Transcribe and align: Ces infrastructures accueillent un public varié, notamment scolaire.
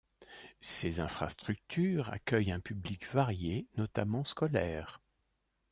Ces 0.61 0.99
infrastructures 0.99 2.09
accueillent 2.09 2.53
un 2.53 2.59
public 2.59 3.05
varié, 3.13 3.67
notamment 3.77 4.23
scolaire. 4.23 4.99